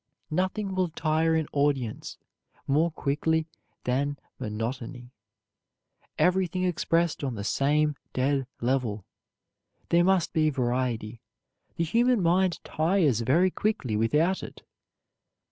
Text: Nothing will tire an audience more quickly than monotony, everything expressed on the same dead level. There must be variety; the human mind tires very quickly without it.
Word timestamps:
Nothing 0.31 0.73
will 0.73 0.89
tire 0.89 1.35
an 1.35 1.47
audience 1.53 2.17
more 2.65 2.89
quickly 2.89 3.45
than 3.83 4.17
monotony, 4.39 5.11
everything 6.17 6.63
expressed 6.63 7.23
on 7.23 7.35
the 7.35 7.43
same 7.43 7.95
dead 8.11 8.47
level. 8.61 9.05
There 9.89 10.03
must 10.03 10.33
be 10.33 10.49
variety; 10.49 11.21
the 11.75 11.83
human 11.83 12.19
mind 12.23 12.63
tires 12.63 13.21
very 13.21 13.51
quickly 13.51 13.95
without 13.95 14.41
it. 14.41 14.63